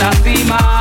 [0.00, 0.79] la cima.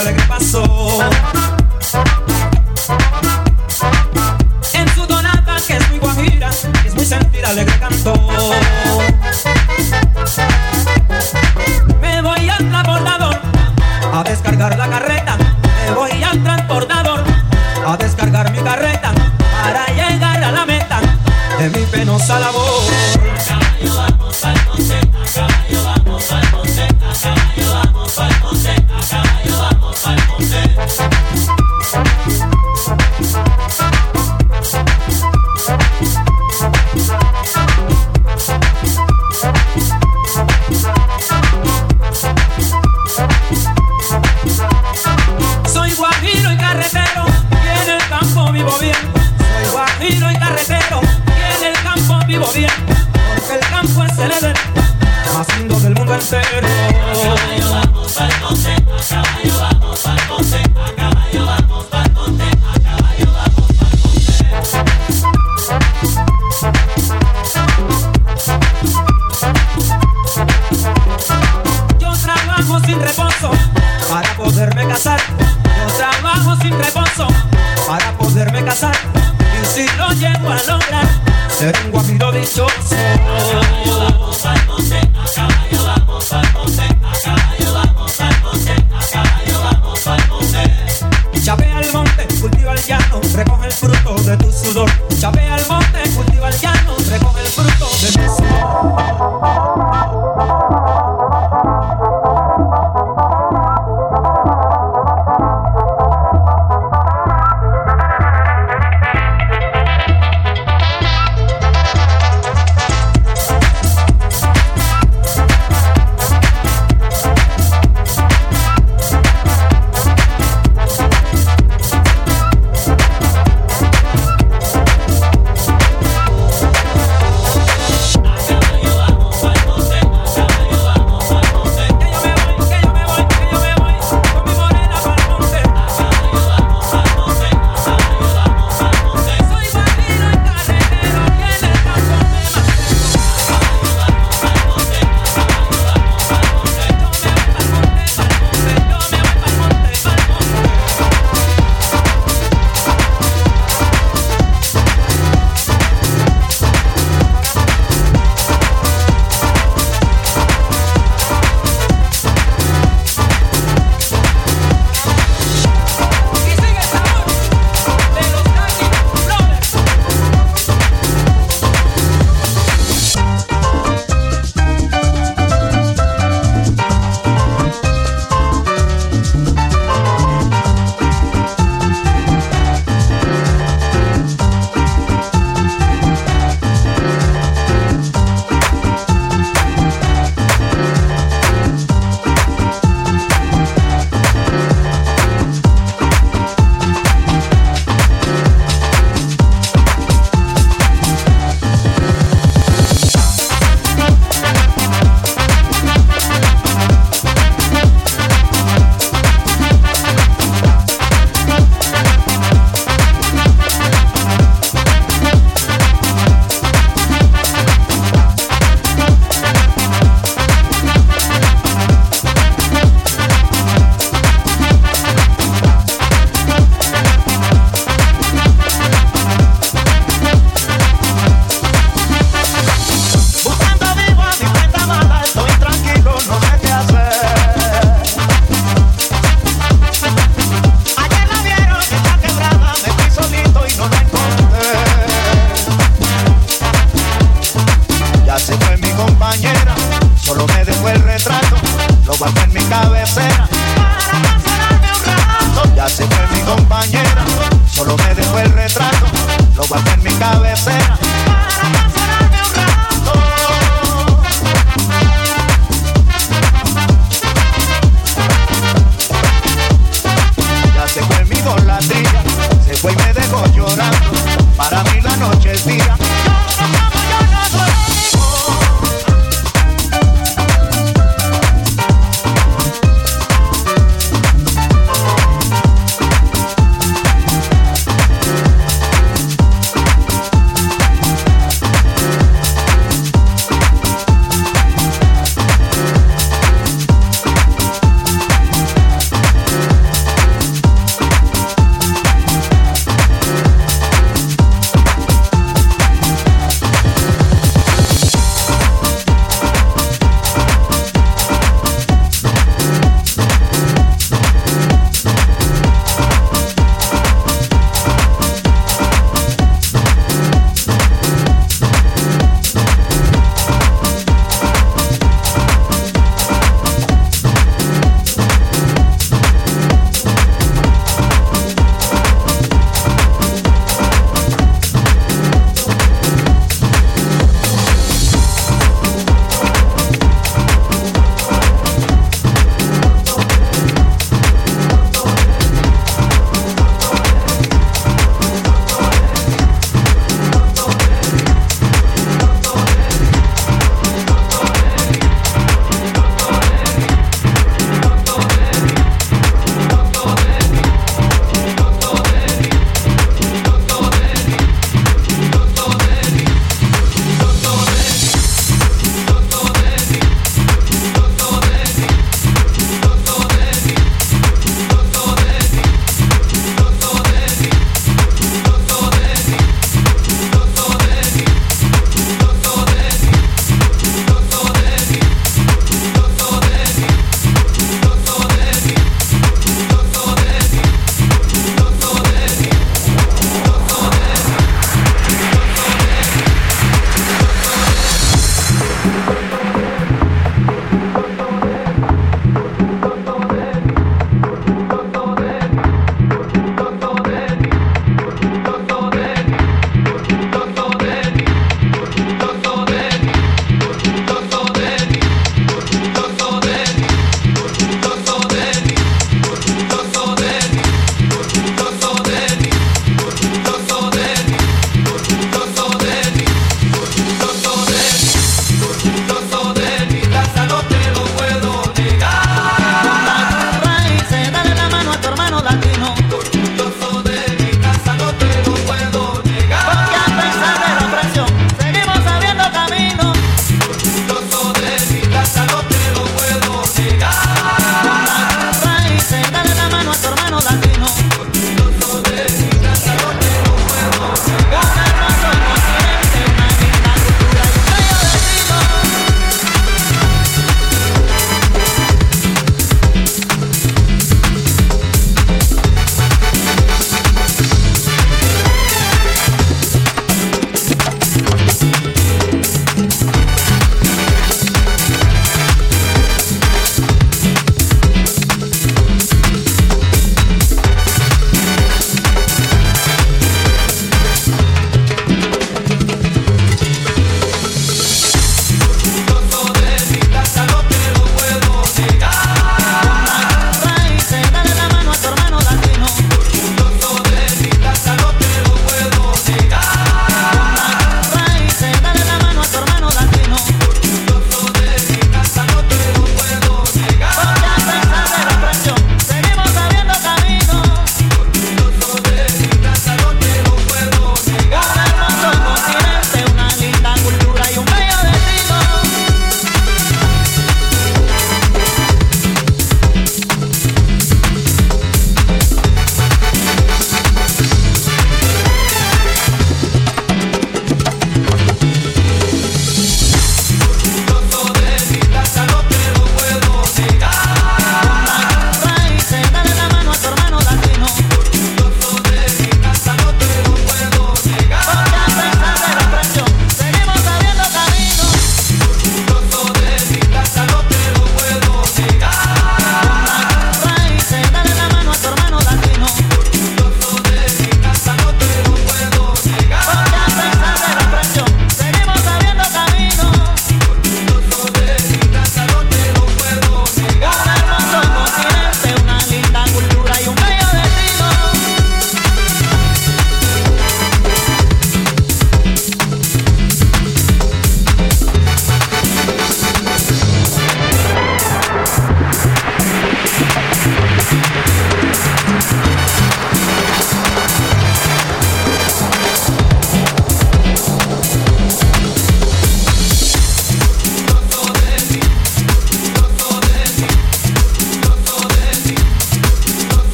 [0.00, 1.37] Hola, ¿qué pasó?